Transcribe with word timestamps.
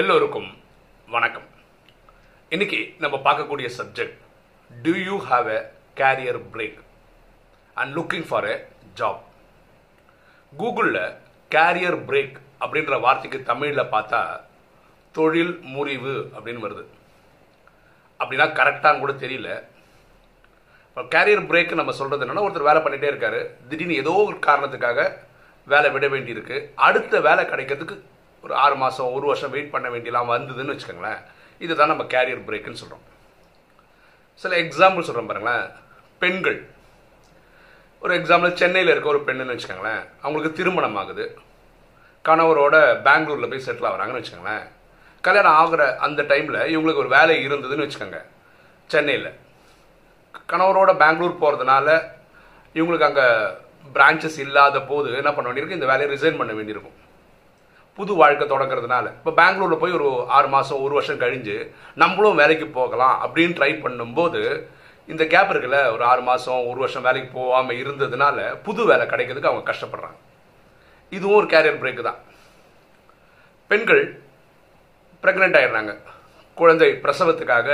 எல்லோருக்கும் 0.00 0.56
வணக்கம். 1.06 1.42
இன்னைக்கு 2.48 2.94
நம்ம 2.98 3.16
பார்க்கக்கூடிய 3.16 3.70
subject 3.78 4.18
do 4.82 4.92
you 4.92 5.16
have 5.30 5.46
a 5.46 5.72
career 5.96 6.38
break 6.52 6.78
and 7.74 7.98
looking 7.98 8.24
for 8.28 8.44
a 8.44 8.68
job 8.94 9.22
கூகுளில் 10.58 11.16
கேரியர் 11.54 11.98
பிரேக் 12.10 12.36
அப்படின்ற 12.60 13.00
வார்த்தைக்கு 13.00 13.42
தமிழில் 13.42 13.90
பார்த்தா 13.94 14.40
தொழில் 15.12 15.58
முறிவு 15.62 16.32
அப்படின்னு 16.36 16.64
வருது. 16.66 16.84
அப்படின்னா 18.18 18.46
கரெக்டான்னு 18.60 18.98
கூட 18.98 19.12
தெரியல. 19.12 19.64
இப்போ 20.88 21.02
கேரியர் 21.02 21.50
பிரேக் 21.50 21.74
நம்ம 21.74 21.92
சொல்கிறது 21.92 22.26
என்னென்னா 22.26 22.50
ஒருத்தர் 22.50 22.68
வேலை 22.68 22.82
பண்ணிகிட்டே 22.82 23.12
இருக்காரு. 23.12 23.68
திடீர்னு 23.68 23.94
ஏதோ 23.94 24.12
ஒரு 24.12 24.36
காரணத்துக்காக 24.36 25.16
வேலை 25.66 25.90
விட 25.90 26.08
வேண்டியிருக்கு. 26.08 26.70
அடுத்த 26.74 27.20
வேலை 27.20 27.44
கிடைக்கிறதுக்கு 27.44 28.00
ஒரு 28.42 28.54
ஆறு 28.54 28.76
மாதம் 28.76 29.12
ஒரு 29.12 29.26
வருஷம் 29.26 29.50
வெயிட் 29.50 29.70
பண்ண 29.70 29.88
வேண்டியலாம் 29.88 30.30
வந்ததுன்னு 30.32 30.78
வச்சுக்கோங்களேன். 30.78 31.22
இதுதான் 31.58 31.88
நம்ம 31.88 32.02
கேரியர் 32.02 32.46
பிரேக்குன்னு 32.46 32.72
சொல்கிறோம் 32.72 33.08
சில 34.34 34.56
எக்ஸாம்பிள் 34.56 35.00
சொல்கிறோம் 35.00 35.26
பாருங்களேன். 35.26 35.70
பெண்கள். 36.18 36.68
ஒரு 38.00 38.16
எக்ஸாம்பிள் 38.16 38.52
சென்னையில் 38.52 38.90
இருக்க 38.90 39.08
ஒரு 39.08 39.20
பெண்ணுன்னு 39.20 39.58
வச்சுக்கோங்களேன். 39.58 40.08
அவங்களுக்கு 40.22 40.52
திருமணம் 40.52 40.96
ஆகுது. 40.96 41.38
கணவரோட 42.24 43.02
பெங்களூரில் 43.02 43.48
போய் 43.48 43.64
செட்டில் 43.66 43.94
ஆகிறாங்கன்னு 43.94 44.24
வச்சுக்கோங்களேன். 44.24 44.68
கல்யாணம் 45.20 45.52
ஆகிற 45.52 45.96
அந்த 45.96 46.22
டைமில் 46.22 46.76
இவங்களுக்கு 46.76 46.96
ஒரு 46.96 47.08
வேலை 47.08 47.46
இருந்ததுன்னு 47.46 47.90
வச்சுக்கோங்க. 47.90 48.24
சென்னையில். 48.86 49.34
கணவரோட 50.48 50.96
பெங்களூர் 50.96 51.40
போகிறதுனால 51.40 52.02
இவங்களுக்கு 52.74 53.02
அங்கே 53.02 53.56
பிரான்ச்சஸ் 53.94 54.38
இல்லாத 54.38 54.80
போது 54.80 55.12
என்ன 55.12 55.32
பண்ண 55.32 55.50
வேண்டியிருக்கு? 55.50 55.70
இந்த 55.70 55.86
வேலையை 55.86 56.16
ரிசைன் 56.16 56.38
பண்ண 56.38 56.52
வேண்டியிருக்கும். 56.52 57.08
புது 57.98 58.12
வாழ்க்கை 58.20 58.44
தொடங்குறதுனால. 58.48 59.06
இப்போ 59.20 59.32
பெங்களூரில் 59.38 59.80
போய் 59.82 59.96
ஒரு 59.98 60.08
ஆறு 60.36 60.48
மாதம் 60.54 60.82
ஒரு 60.84 60.94
வருஷம் 60.98 61.22
கழிஞ்சு 61.22 61.56
நம்மளும் 62.02 62.38
வேலைக்கு 62.40 62.66
போகலாம் 62.78 63.16
அப்படின்னு 63.24 63.56
ட்ரை 63.58 63.72
பண்ணும்போது 63.84 64.42
இந்த 65.12 65.22
கேப் 65.32 65.52
இருக்குல்ல 65.52 65.78
ஒரு 65.94 66.02
ஆறு 66.10 66.22
மாதம் 66.28 66.66
ஒரு 66.70 66.78
வருஷம் 66.82 67.06
வேலைக்கு 67.06 67.30
போகாமல் 67.38 67.80
இருந்ததுனால 67.82 68.38
புது 68.66 68.82
வேலை 68.90 69.06
கிடைக்கிறதுக்கு 69.12 69.50
அவங்க 69.50 69.64
கஷ்டப்படுறாங்க. 69.70 70.18
இதுவும் 71.16 71.38
ஒரு 71.40 71.48
கேரியர் 71.54 71.80
பிரேக்கு 71.82 72.02
தான். 72.08 72.20
பெண்கள் 73.70 74.02
ப்ரெக்னென்ட் 75.24 75.58
ஆகிடுறாங்க 75.60 75.94
குழந்தை 76.60 76.90
பிரசவத்துக்காக 77.04 77.68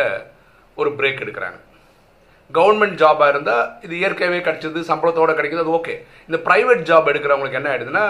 ஒரு 0.81 0.91
பிரேக் 0.99 1.23
எடுக்கிறாங்க. 1.25 1.59
கவர்மெண்ட் 2.57 2.99
ஜாபாக 3.03 3.33
இருந்தால் 3.33 3.69
இது 3.85 3.95
இயற்கையாகவே 4.01 4.41
கிடைச்சது 4.47 4.81
சம்பளத்தோட 4.91 5.31
கிடைக்குது 5.39 5.65
அது 5.65 5.77
ஓகே 5.79 5.95
இந்த 6.29 6.39
ப்ரைவேட் 6.49 6.83
ஜாப் 6.91 7.11
எடுக்கிறவங்களுக்கு 7.13 7.61
என்ன 7.61 7.71
ஆயிடுதுன்னா 7.73 8.05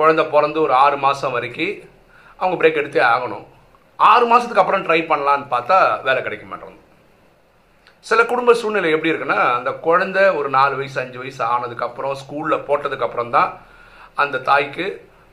குழந்த 0.00 0.22
பிறந்து 0.34 0.58
ஒரு 0.66 0.74
ஆறு 0.84 0.96
மாதம் 1.06 1.34
வரைக்கும் 1.36 1.74
அவங்க 2.40 2.56
பிரேக் 2.60 2.80
எடுத்தே 2.82 3.02
ஆகணும். 3.14 3.46
ஆறு 3.98 4.24
மாதத்துக்கு 4.30 4.62
அப்புறம் 4.62 4.84
ட்ரை 4.86 5.00
பண்ணலான்னு 5.10 5.46
பார்த்தா 5.54 5.78
வேலை 6.06 6.20
கிடைக்க 6.26 6.44
மாட்டேங்குது. 6.50 6.86
சில 8.08 8.20
குடும்ப 8.30 8.50
சூழ்நிலை 8.60 8.90
எப்படி 8.96 9.10
இருக்குன்னா 9.12 9.40
அந்த 9.56 9.70
குழந்தை 9.86 10.22
ஒரு 10.38 10.48
நாலு 10.58 10.74
வயசு 10.78 10.98
அஞ்சு 11.02 11.18
வயசு 11.22 11.42
ஆனதுக்கப்புறம் 11.54 12.14
ஸ்கூலில் 12.20 12.64
போட்டதுக்கப்புறம் 12.68 13.32
தான் 13.36 13.50
அந்த 14.22 14.40
தாய்க்கு 14.48 14.86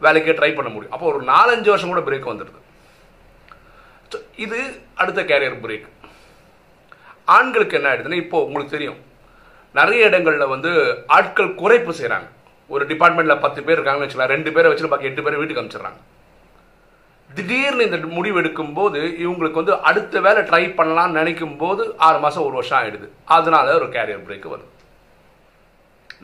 வேலைக்கே 0.06 0.34
ட்ரை 0.40 0.50
பண்ண 0.56 0.70
முடியும். 0.72 0.96
அப்போ 0.96 1.06
ஒரு 1.12 1.22
நாலஞ்சு 1.34 1.70
வருஷம் 1.74 1.94
கூட 1.94 2.02
பிரேக் 2.08 2.31
வந்துடுது. 2.31 2.59
இது 4.46 4.59
அடுத்த 5.02 5.22
கேரியர் 5.30 5.62
பிரேக் 5.64 5.88
ஆண்களுக்கு 7.38 7.78
என்ன 7.78 7.90
ஆயிடுதுன்னா 7.92 8.20
இப்போ 8.24 8.38
உங்களுக்கு 8.48 8.76
தெரியும். 8.76 9.00
நிறைய 9.80 10.09
இடங்களில் 10.09 10.52
வந்து 10.56 10.72
ஆட்கள் 11.16 11.58
குறைப்பு 11.62 11.94
செய்கிறாங்க 12.00 12.28
ஒரு 12.73 12.84
டிபார்ட்மெண்ட்டில் 12.92 13.44
பத்து 13.46 13.60
பேர் 13.66 13.78
இருக்காங்கன்னு 13.78 14.08
வச்சுக்கலாம். 14.08 14.34
ரெண்டு 14.36 14.52
பேரை 14.56 14.70
வச்சுட்டு 14.72 14.94
பாக்கி 14.94 15.10
எட்டு 15.10 15.26
பேரை 15.26 15.40
வீட்டுக்கு 15.40 15.62
அனுப்பிச்சிடுறாங்க 15.64 16.02
திடீர்னு 17.30 17.86
இந்த 17.88 17.98
முடிவு 18.18 18.38
எடுக்கும்போது 18.42 19.00
இவங்களுக்கு 19.24 19.62
வந்து 19.62 19.76
அடுத்த 19.90 20.20
வேலை 20.26 20.42
ட்ரை 20.50 20.64
பண்ணலாம்னு 20.80 21.18
நினைக்கும் 21.20 21.58
போது 21.64 21.84
ஆறு 22.08 22.20
மாதம் 22.26 22.46
ஒரு 22.48 22.56
வருஷம் 22.59 22.80
ஆகிடுது 22.80 23.08
அதனால 23.38 23.74
ஒரு 23.80 23.88
கேரியர் 23.96 24.26
பிரேக் 24.28 24.48
வருது. 24.54 24.72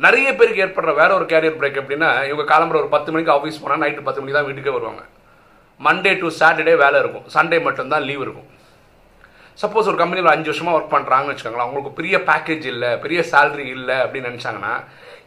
நிறைய 0.05 0.27
பேருக்கு 0.37 0.63
ஏற்படுற 0.65 0.91
வேற 0.99 1.09
ஒரு 1.19 1.25
கேரியர் 1.33 1.57
பிரேக் 1.61 1.79
எப்படின்னா 1.81 2.09
இவங்க 2.29 2.45
காலம்புற 2.53 2.77
ஒரு 2.83 2.89
பத்து 2.95 3.11
மணிக்கு 3.13 3.33
ஆஃபீஸ் 3.35 3.61
போனால் 3.63 3.83
நைட்டு 3.83 4.07
பத்து 4.07 4.21
மணிக்கு 4.21 4.37
தான் 4.39 4.47
வீட்டுக்கே 4.49 4.75
வருவாங்க. 4.77 5.03
மண்டே 5.87 6.13
டு 6.21 6.27
சாட்டர்டே 6.39 6.75
வேலை 6.83 6.97
இருக்கும். 7.03 7.27
சண்டே 7.35 7.57
மட்டும்தான் 7.67 8.05
லீவ் 8.09 8.23
இருக்கும். 8.25 8.49
சப்போஸ் 9.61 9.89
ஒரு 9.91 9.99
கம்பெனியில் 10.01 10.33
அஞ்சு 10.35 10.49
வருஷமாக 10.51 10.77
ஒர்க் 10.77 10.93
பண்ணுறாங்கன்னு 10.95 11.33
வச்சுக்கோங்களேன். 11.33 11.65
அவங்களுக்கு 11.65 11.97
பெரிய 11.99 12.17
பேக்கேஜ் 12.29 12.65
இல்லை 12.73 12.91
பெரிய 13.03 13.19
சேலரி 13.31 13.67
இல்லை 13.77 13.97
அப்படின்னு 14.05 14.31
நினச்சாங்கன்னா 14.31 14.73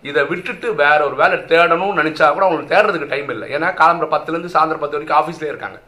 இதை 0.02 0.22
விட்டுட்டு 0.30 0.74
வேற 0.74 0.98
ஒரு 1.06 1.16
வேலை 1.20 1.36
தேடணும்னு 1.38 2.00
நினச்சா 2.00 2.26
கூட 2.32 2.44
அவங்களுக்கு 2.46 2.72
தேடுறதுக்கு 2.74 3.12
டைம் 3.12 3.28
இல்லை. 3.34 3.46
ஏன்னா 3.56 3.68
காலம்புற 3.82 4.06
பத்துலேருந்து 4.14 4.54
சாயந்தரம் 4.54 4.82
பத்து 4.84 4.98
வரைக்கும் 4.98 5.18
ஆஃபீஸ்லேயே 5.20 5.52
இருக்காங்க. 5.52 5.78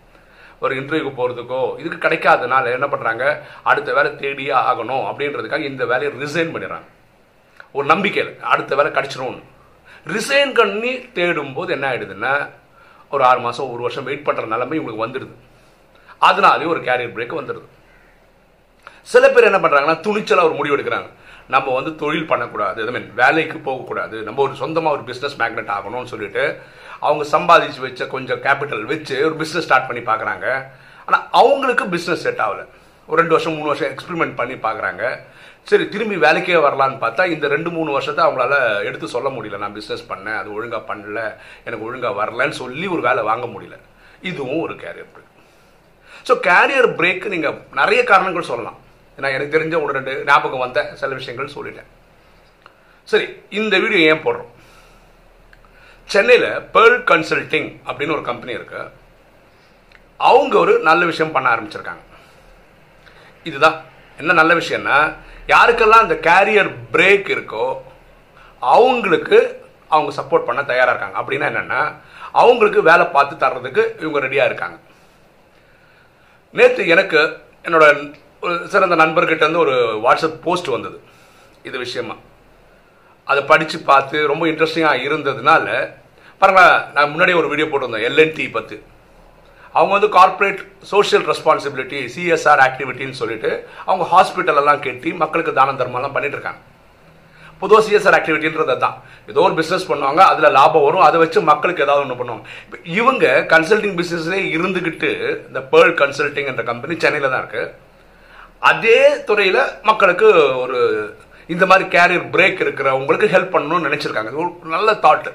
ஒரு 0.65 0.73
இன்டர்வியூக்கு 0.81 1.19
போகிறதுக்கோ 1.19 1.61
இதுக்கு 1.81 1.99
கிடைக்காதனால 2.05 2.71
என்ன 2.77 2.87
பண்ணுறாங்க 2.93 3.25
அடுத்த 3.71 3.93
வேலை 3.99 4.11
தேடியே 4.23 4.55
ஆகணும் 4.71 5.05
அப்படின்றதுக்காக 5.11 5.69
இந்த 5.73 5.85
வேலையை 5.93 6.11
ரிசைன் 6.23 6.53
பண்ணிடுறாங்க. 6.55 6.89
ஒரு 7.73 7.87
நம்பிக்கையில் 7.93 8.33
அடுத்த 8.53 8.75
வேலை 8.79 8.93
கிடச்சிரும்னு. 8.93 9.43
ரிசைன் 10.15 10.53
பண்ணி 10.59 10.93
தேடும் 11.17 11.55
போது 11.59 11.73
என்ன 11.77 11.87
ஆயிடுதுன்னா 11.91 12.35
ஒரு 13.11 13.25
ஆறு 13.25 13.41
மாதம் 13.41 13.71
ஒரு 13.73 13.83
வருஷம் 13.83 14.07
வெயிட் 14.09 14.27
பண்ணுற 14.29 14.47
நிலைமை 14.55 14.79
இவங்களுக்கு 14.81 15.07
வந்துடுது. 15.07 15.35
அதனாலே 16.19 16.65
ஒரு 16.65 16.81
கேரியர் 16.89 17.15
பிரேக் 17.17 17.41
வந்துடுது. 17.41 17.67
சில 19.13 19.25
பேர் 19.29 19.49
என்ன 19.51 19.59
பண்ணுறாங்கன்னா 19.63 20.01
துணிச்சலாக 20.07 20.49
ஒரு 20.49 20.57
முடிவு 20.59 20.77
எடுக்கிறாங்க. 20.77 21.09
நம்ம 21.55 21.75
வந்து 21.79 21.93
தொழில் 22.03 22.31
பண்ணக்கூடாது. 22.33 22.81
ஐ 22.89 22.93
மீன் 22.97 23.09
வேலைக்கு 23.23 23.59
போகக்கூடாது. 23.69 24.17
நம்ம 24.27 24.43
ஒரு 24.47 24.55
சொந்தமாக 24.63 24.97
ஒரு 24.97 25.05
பிஸ்னஸ் 25.11 25.39
மேக்னெட் 25.43 25.73
ஆகணும்னு 25.77 26.13
சொல்லிட்டு 26.13 26.45
அவங்க 27.07 27.25
சம்பாதிச்சு 27.37 27.81
வச்ச 27.87 28.03
கொஞ்சம் 28.15 28.43
கேபிட்டல் 28.47 28.85
வச்சு 28.93 29.17
ஒரு 29.29 29.37
பிஸ்னஸ் 29.43 29.67
ஸ்டார்ட் 29.67 29.89
பண்ணி 29.89 30.03
பார்க்குறாங்க. 30.11 30.47
ஆனால் 31.07 31.25
அவங்களுக்கு 31.41 31.85
பிஸ்னஸ் 31.97 32.25
செட் 32.27 32.43
ஆகலை. 32.47 32.65
ஒரு 33.09 33.19
ரெண்டு 33.21 33.35
வருஷம் 33.35 33.55
மூணு 33.59 33.71
வருஷம் 33.71 33.91
எக்ஸ்பெரிமெண்ட் 33.93 34.35
பண்ணி 34.41 34.57
பார்க்குறாங்க. 34.65 35.05
சரி 35.71 35.85
திரும்பி 35.93 36.17
வேலைக்கே 36.25 36.59
வரலான்னு 36.65 36.99
பார்த்தா 37.05 37.23
இந்த 37.35 37.47
ரெண்டு 37.53 37.71
மூணு 37.77 37.91
வருஷத்தை 37.97 38.23
அவங்களால 38.27 38.55
எடுத்து 38.89 39.07
சொல்ல 39.15 39.29
முடியல. 39.37 39.61
நான் 39.63 39.77
பிஸ்னஸ் 39.79 40.05
பண்ணேன் 40.11 40.39
அது 40.41 40.49
ஒழுங்காக 40.57 40.83
பண்ணல 40.91 41.21
எனக்கு 41.67 41.87
ஒழுங்காக 41.89 42.15
வரலன்னு 42.21 42.57
சொல்லி 42.63 42.87
ஒரு 42.95 43.03
வேலை 43.09 43.23
வாங்க 43.31 43.47
முடியல. 43.55 43.79
இதுவும் 44.31 44.63
ஒரு 44.67 44.75
career 44.85 45.11
break 45.15 45.35
so 46.29 46.35
career 46.49 46.91
break 47.01 47.27
நீங்கள் 47.35 47.59
நிறைய 47.81 48.01
காரணங்கள் 48.13 48.51
சொல்லலாம். 48.53 48.79
நான் 49.21 49.31
எனக்கு 49.31 49.59
தெரிஞ்ச 49.59 49.83
ஒரு 49.83 49.93
ரெண்டு 49.93 50.25
ஞாபகம் 50.25 50.59
வந்த 50.59 50.91
சில 50.95 51.15
விஷயங்கள் 51.15 51.55
சொல்லிட்டேன். 51.55 51.89
சரி 53.05 53.43
இந்த 53.51 53.79
வீடியோ 53.79 54.15
ஏன் 54.15 54.25
போடுறோம்? 54.25 54.51
சென்னையில் 56.05 56.51
பேர்ல் 56.75 56.99
கன்சல்டிங் 57.11 57.77
அப்படின்னு 57.87 58.13
ஒரு 58.13 58.23
கம்பெனி 58.23 58.53
இருக்கு. 58.53 58.91
அவங்க 60.17 60.59
ஒரு 60.59 60.79
நல்ல 60.79 61.05
விஷயம் 61.05 61.33
பண்ண 61.33 61.57
ஆரம்பிச்சிருக்காங்க. 61.57 62.05
இதுதான். 63.45 63.85
என்ன 64.19 64.33
நல்ல 64.33 64.55
விஷயம்னா 64.55 65.15
யாருக்கெல்லாம் 65.47 66.03
அந்த 66.05 66.15
கேரியர் 66.15 66.71
பிரேக் 66.93 67.29
இருக்கோ 67.37 67.67
அவங்களுக்கு 68.61 69.67
அவங்க 69.89 70.23
சப்போர்ட் 70.23 70.49
பண்ண 70.49 70.65
தயாராக 70.65 70.99
இருக்காங்க. 70.99 71.19
அப்படின்னா 71.21 71.49
என்னென்னா 71.51 71.95
அவங்களுக்கு 72.33 72.83
வேலை 72.83 73.07
பார்த்து 73.07 73.47
தர்றதுக்கு 73.47 74.01
இவங்க 74.01 74.21
ரெடியாக 74.21 74.45
இருக்காங்க. 74.45 74.79
நேற்று 76.53 76.89
எனக்கு 76.89 77.41
என்னோட 77.65 78.15
சார் 78.73 78.87
அந்த 78.87 78.97
நண்பர்கிட்ட 79.03 79.45
வந்து 79.49 79.63
ஒரு 79.65 79.75
வாட்ஸ்அப் 80.05 80.43
போஸ்ட் 80.47 80.69
வந்தது. 80.75 80.99
இது 81.69 81.77
விஷயமா. 81.87 82.15
அதை 83.31 83.41
படித்து 83.49 83.79
பார்த்து 83.89 84.19
ரொம்ப 84.33 84.45
இன்ட்ரெஸ்டிங்காக 84.51 85.03
இருந்ததுனால 85.07 85.67
பாருங்களேன் 86.41 86.79
நான் 86.97 87.11
முன்னாடி 87.13 87.33
ஒரு 87.41 87.49
வீடியோ 87.53 87.67
போட்டிருந்தேன் 87.71 88.07
எல்என்டி 88.09 88.45
பற்றி 88.57 88.77
அவங்க 89.79 89.93
வந்து 89.97 90.09
கார்ப்பரேட் 90.17 90.61
சோஷியல் 90.93 91.25
ரெஸ்பான்சிபிலிட்டி 91.31 91.99
சிஎஸ்ஆர் 92.15 92.63
ஆக்டிவிட்டின்னு 92.67 93.19
சொல்லிட்டு 93.23 93.51
அவங்க 93.89 94.05
ஹாஸ்பிட்டலெல்லாம் 94.13 94.81
கட்டி 94.87 95.11
மக்களுக்கு 95.23 95.53
தான 95.59 95.75
தர்மம்லாம் 95.81 96.15
பண்ணிட்டு 96.17 96.37
இருக்காங்க. 96.39 96.61
பொதுவாக 97.61 97.83
சிஎஸ்ஆர் 97.87 98.17
ஆக்டிவிட்டின்றது 98.19 98.77
தான் 98.85 98.97
ஏதோ 99.31 99.43
ஒரு 99.49 99.55
பிஸ்னஸ் 99.61 99.89
பண்ணுவாங்க 99.91 100.23
அதில் 100.31 100.55
லாபம் 100.59 100.87
வரும் 100.87 101.07
அதை 101.09 101.19
வச்சு 101.25 101.41
மக்களுக்கு 101.51 101.85
ஏதாவது 101.87 102.05
ஒன்று 102.07 102.21
பண்ணுவாங்க. 102.21 102.45
இப்போ 102.65 102.79
இவங்க 102.99 103.27
கன்சல்டிங் 103.55 103.99
பிஸ்னஸ்லேயே 104.01 104.47
இருந்துக்கிட்டு 104.57 105.11
இந்த 105.51 105.63
பேர்ல் 105.75 105.95
கன்சல்டிங் 106.03 106.51
என்ற 106.53 106.65
கம்பெனி 106.71 106.97
சென்னையில் 107.05 107.33
தான் 107.33 107.43
இருக்குது 107.45 107.69
அதே 108.63 109.01
துறையில் 109.29 109.61
மக்களுக்கு 109.89 110.29
ஒரு 110.63 110.79
இந்த 111.55 111.65
மாதிரி 111.71 111.85
கேரியர் 111.95 112.31
பிரேக் 112.35 112.63
இருக்கிறவங்களுக்கு 112.65 113.33
ஹெல்ப் 113.35 113.55
பண்ணணும்னு 113.55 113.87
நினச்சிருக்காங்க. 113.89 114.33
ஒரு 114.43 114.73
நல்ல 114.77 114.89
தாட்டு 115.05 115.31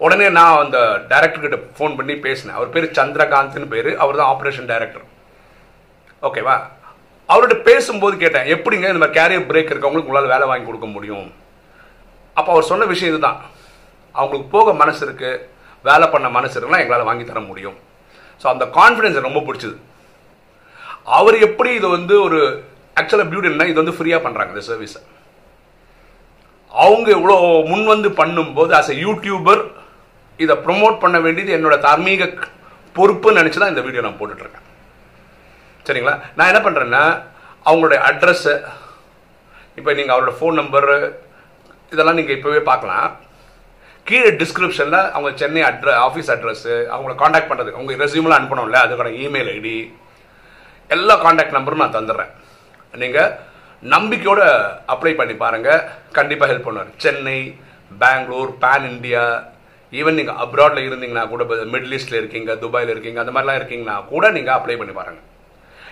உடனே 0.00 0.26
நான் 0.38 0.60
அந்த 0.64 0.78
டைரக்டர் 1.10 1.44
கிட்ட 1.44 1.58
ஃபோன் 1.76 1.96
பண்ணி 1.98 2.14
பேசினேன். 2.26 2.56
அவர் 2.58 2.72
பேர் 2.74 2.86
சந்திரகாந்த்னு 2.98 3.68
பேர். 3.74 3.90
அவர் 4.04 4.18
தான் 4.20 4.30
ஆப்ரேஷன் 4.32 4.70
டைரக்டர் 4.72 5.06
ஓகேவா 6.28 6.56
அவர்கிட்ட 7.28 7.56
பேசும்போது 7.70 8.14
கேட்டேன் 8.22 8.48
எப்படிங்க 8.54 8.86
இந்த 8.92 9.02
மாதிரி 9.02 9.18
கேரியர் 9.18 9.48
பிரேக் 9.50 9.72
இருக்கவங்களுக்கு 9.72 10.10
உங்களால் 10.10 10.32
வேலை 10.34 10.46
வாங்கி 10.50 10.66
கொடுக்க 10.68 10.88
முடியும்? 10.96 11.26
அப்போ 12.38 12.50
அவர் 12.54 12.70
சொன்ன 12.70 12.86
விஷயம் 12.92 13.12
இதுதான். 13.12 13.38
அவங்களுக்கு 14.14 14.48
போக 14.56 14.72
மனசு 14.82 15.00
இருக்குது 15.06 15.42
வேலை 15.88 16.06
பண்ண 16.14 16.28
மனசு 16.36 16.56
இருக்குன்னா 16.58 16.82
எங்களால் 16.84 17.08
வாங்கி 17.08 17.24
தர 17.30 17.40
முடியும். 17.50 17.76
ஸோ 18.42 18.46
அந்த 18.52 18.64
கான்ஃபிடென்ஸ் 18.78 19.16
எனக்கு 19.16 19.30
ரொம்ப 19.30 19.44
பிடிச்சது. 19.48 19.76
அவர் 21.06 21.36
எப்படி 21.48 21.70
இது 21.74 21.88
வந்து 21.88 22.14
ஒரு 22.22 22.38
ஆக்சுவலாக 22.96 23.28
பியூட்டின்னா 23.30 23.68
இது 23.70 23.82
வந்து 23.82 23.96
ஃப்ரீயாக 23.98 24.24
பண்ணுறாங்க 24.24 24.52
இந்த 24.54 24.64
சர்வீஸை 24.70 25.00
அவங்க 26.72 27.08
இவ்வளோ 27.18 27.36
முன் 27.70 27.84
வந்து 27.84 28.08
பண்ணும்போது 28.20 28.72
ஆஸ் 28.78 28.92
எ 28.94 28.96
யூடியூபர் 29.06 29.62
இதை 30.38 30.54
ப்ரொமோட் 30.64 30.96
பண்ண 31.02 31.16
வேண்டியது 31.20 31.56
என்னோட 31.56 31.76
தார்மீக 31.86 32.24
பொறுப்புன்னு 32.96 33.40
நினச்சி 33.40 33.58
தான் 33.58 33.72
இந்த 33.72 33.82
வீடியோ 33.86 34.02
நான் 34.04 34.18
போட்டுட்ருக்கேன். 34.20 34.64
சரிங்களா? 35.86 36.14
நான் 36.36 36.50
என்ன 36.52 36.60
பண்ணுறேன்னா 36.66 37.02
அவங்களுடைய 37.66 37.98
அட்ரஸ்ஸு 38.08 38.54
இப்போ 39.78 39.90
நீங்கள் 39.94 40.14
அவரோட 40.14 40.32
ஃபோன் 40.38 40.58
நம்பரு 40.60 40.96
இதெல்லாம் 41.92 42.18
நீங்கள் 42.18 42.36
இப்போவே 42.36 42.60
பார்க்கலாம். 42.70 43.08
கீழே 44.06 44.30
டிஸ்கிரிப்ஷனில் 44.42 45.00
அவங்க 45.14 45.30
சென்னை 45.42 45.62
அட்ர 45.70 45.90
ஆஃபீஸ் 46.06 46.32
அட்ரஸ்ஸு 46.34 46.74
அவங்கள 46.94 47.14
காண்டாக்ட் 47.22 47.50
பண்ணுறதுக்கு 47.50 47.80
அவங்க 47.80 48.04
ரெசியூமெலாம் 48.04 48.40
அனுப்பணும்ல 48.40 48.80
அதுக்கான 48.84 49.14
இமெயில் 49.24 49.50
ஐடி 49.56 49.76
எல்லா 50.94 51.14
காண்டாக்ட் 51.24 51.56
நம்பரும் 51.56 51.82
நான் 51.84 51.96
தந்துடுறேன் 51.98 52.32
நீங்கள் 53.02 53.32
நம்பிக்கையோட 53.94 54.42
அப்ளை 54.92 55.12
பண்ணி 55.20 55.34
பாருங்கள் 55.44 55.84
கண்டிப்பாக 56.18 56.50
ஹெல்ப் 56.50 56.66
பண்ணுவார். 56.66 56.90
Chennai 57.04 57.38
Bangalore 58.02 58.52
pan 58.62 58.86
India 58.92 59.22
even 59.92 60.18
நீங்கள் 60.18 60.40
அப்ராடில் 60.44 60.86
இருந்தீங்கன்னா 60.88 61.24
கூட 61.32 61.42
மிடில் 61.72 61.94
ஈஸ்டில் 61.96 62.20
இருக்கீங்க 62.20 62.54
துபாயில் 62.62 62.92
இருக்கீங்க 62.94 63.20
அந்த 63.22 63.32
மாதிரிலாம் 63.34 63.58
இருக்கீங்கன்னா 63.60 63.96
கூட 64.12 64.24
நீங்கள் 64.36 64.56
அப்ளை 64.58 64.76
பண்ணி 64.80 64.94
பாருங்கள் 64.98 65.26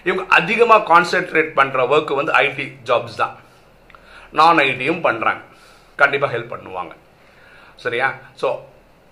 இவங்க 0.09 0.25
அதிகமாக 0.39 0.87
கான்சென்ட்ரேட் 0.93 1.53
பண்ணுற 1.59 1.83
ஒர்க்கு 1.93 2.19
வந்து 2.21 2.33
ஐடி 2.45 2.67
ஜாப்ஸ் 2.89 3.21
தான். 3.23 3.35
நான் 4.39 4.63
ஐடியும் 4.71 5.05
பண்ணுறாங்க 5.07 5.43
கண்டிப்பாக 6.03 6.33
ஹெல்ப் 6.35 6.53
பண்ணுவாங்க. 6.55 6.93
சரியா? 7.85 8.09
ஸோ 8.41 8.49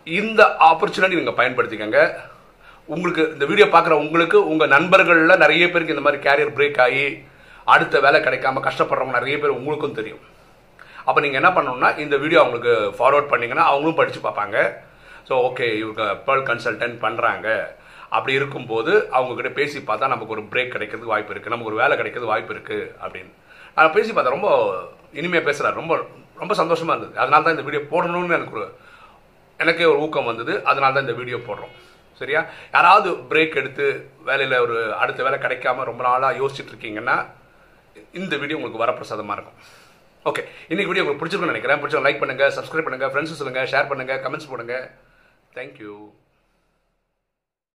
இந்த 0.06 0.42
ஆப்பர்ச்சுனிட்டி 0.70 1.18
நீங்கள் 1.20 1.38
பயன்படுத்திக்கங்க. 1.40 2.00
உங்களுக்கு 2.88 3.22
இந்த 3.34 3.44
வீடியோ 3.50 3.66
பார்க்குற 3.74 3.94
உங்களுக்கு 4.04 4.38
உங்கள் 4.52 4.72
நண்பர்களில் 4.76 5.42
நிறைய 5.42 5.64
பேருக்கு 5.72 5.94
இந்த 5.94 6.04
மாதிரி 6.06 6.20
கேரியர் 6.26 6.54
பிரேக் 6.56 6.80
ஆகி 6.86 7.04
அடுத்த 7.74 7.96
வேலை 8.04 8.18
கிடைக்காம 8.24 8.62
கஷ்டப்படுறவங்க 8.68 9.18
நிறைய 9.18 9.36
பேர் 9.42 9.58
உங்களுக்கும் 9.58 9.98
தெரியும். 9.98 10.22
அப்போ 11.08 11.18
நீங்கள் 11.24 11.40
என்ன 11.40 11.50
பண்ணணும்னா 11.56 11.90
இந்த 12.04 12.16
வீடியோ 12.22 12.40
அவங்களுக்கு 12.42 12.72
ஃபார்வர்ட் 12.98 13.30
பண்ணிங்கன்னா 13.32 13.66
அவங்களும் 13.70 14.00
படித்து 14.00 14.20
பார்ப்பாங்க. 14.26 14.56
ஸோ 15.28 15.32
ஓகே 15.48 15.66
இவங்க 15.82 16.02
பேர்ல் 16.26 16.48
கன்சல்டன்ட் 16.50 16.98
பண்ணுறாங்க 17.04 17.48
அப்படி 18.16 18.32
இருக்கும்போது 18.38 18.92
அவங்கக்கிட்ட 19.16 19.50
பேசி 19.60 19.78
பார்த்தா 19.90 20.12
நமக்கு 20.14 20.34
ஒரு 20.36 20.42
பிரேக் 20.52 20.74
கிடைக்கிறதுக்கு 20.74 21.14
வாய்ப்பு 21.14 21.32
இருக்குது 21.34 21.54
நமக்கு 21.54 21.72
ஒரு 21.72 21.80
வேலை 21.82 21.94
கிடைக்கிறது 22.00 22.32
வாய்ப்பு 22.32 22.52
இருக்குது 22.54 22.90
அப்படின்னு. 23.04 23.32
நான் 23.76 23.94
பேசி 23.96 24.10
பார்த்தேன் 24.12 24.36
ரொம்ப 24.36 24.50
இனிமையாக 25.20 25.46
பேசுகிறார் 25.48 25.80
ரொம்ப 25.80 25.94
ரொம்ப 26.42 26.54
சந்தோஷமாக 26.60 26.94
இருந்தது. 26.94 27.14
அதனால 27.22 27.42
தான் 27.44 27.56
இந்த 27.56 27.66
வீடியோ 27.68 27.82
போடணும்னு 27.92 28.36
எனக்கு 28.38 28.58
ஒரு 28.58 28.68
எனக்கே 29.60 29.88
ஒரு 29.92 30.00
ஊக்கம் 30.06 30.30
வந்தது. 30.32 30.52
அதனால 30.70 30.92
தான் 30.94 31.06
இந்த 31.06 31.16
வீடியோ 31.20 31.38
போடுறோம். 31.48 31.74
சரியா? 32.22 32.42
யாராவது 32.76 33.10
பிரேக் 33.30 33.60
எடுத்து 33.62 33.86
வேலையில் 34.30 34.62
ஒரு 34.64 34.76
அடுத்த 35.02 35.22
வேலை 35.28 35.38
கிடைக்காம 35.44 35.84
ரொம்ப 35.90 36.02
நாளாக 36.08 36.40
யோசிச்சுட்டு 36.42 36.74
இருக்கீங்கன்னா 36.74 37.16
இந்த 38.20 38.34
வீடியோ 38.42 38.58
உங்களுக்கு 38.58 38.84
வரப்பிரசாதமாக 38.84 39.36
இருக்கும். 39.38 39.58
ஓகே 40.30 40.42
இன்னைக்கு 40.70 40.90
வீடியோ 40.90 41.04
உங்களுக்கு 41.04 41.22
பிடிச்சிருக்குன்னு 41.22 41.54
நினைக்கிறேன். 41.54 41.80
பிடிச்சவங்க 41.82 42.08
லைக் 42.08 42.20
பண்ணுங்கள் 42.24 42.52
சப்ஸ்கிரைப் 42.58 42.88
பண்ணுங்கள் 42.88 43.12
ஃப்ரெண்ட்ஸ் 43.12 43.38
சொல்லுங்கள் 43.42 43.70
ஷேர் 43.74 43.90
பண்ணுங்கள் 43.92 44.20
கமெண்ட்ஸ் 44.26 44.50
போடுங்க. 44.50 44.76
தேங்க்யூ 45.56 45.94